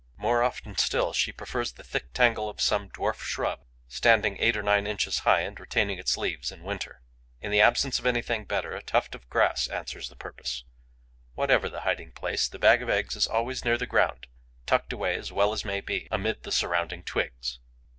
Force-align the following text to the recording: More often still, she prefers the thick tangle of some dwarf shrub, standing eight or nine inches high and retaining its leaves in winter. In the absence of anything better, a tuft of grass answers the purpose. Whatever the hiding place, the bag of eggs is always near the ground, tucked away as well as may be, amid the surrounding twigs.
More 0.17 0.41
often 0.41 0.79
still, 0.79 1.13
she 1.13 1.31
prefers 1.31 1.73
the 1.73 1.83
thick 1.83 2.11
tangle 2.11 2.49
of 2.49 2.59
some 2.59 2.89
dwarf 2.89 3.19
shrub, 3.21 3.59
standing 3.87 4.35
eight 4.39 4.57
or 4.57 4.63
nine 4.63 4.87
inches 4.87 5.19
high 5.19 5.41
and 5.41 5.59
retaining 5.59 5.99
its 5.99 6.17
leaves 6.17 6.51
in 6.51 6.63
winter. 6.63 7.03
In 7.39 7.51
the 7.51 7.61
absence 7.61 7.99
of 7.99 8.07
anything 8.07 8.45
better, 8.45 8.75
a 8.75 8.81
tuft 8.81 9.13
of 9.13 9.29
grass 9.29 9.67
answers 9.67 10.09
the 10.09 10.15
purpose. 10.15 10.63
Whatever 11.35 11.69
the 11.69 11.81
hiding 11.81 12.13
place, 12.13 12.47
the 12.47 12.57
bag 12.57 12.81
of 12.81 12.89
eggs 12.89 13.15
is 13.15 13.27
always 13.27 13.63
near 13.63 13.77
the 13.77 13.85
ground, 13.85 14.25
tucked 14.65 14.91
away 14.91 15.13
as 15.15 15.31
well 15.31 15.53
as 15.53 15.63
may 15.63 15.81
be, 15.81 16.07
amid 16.09 16.41
the 16.41 16.51
surrounding 16.51 17.03
twigs. 17.03 17.59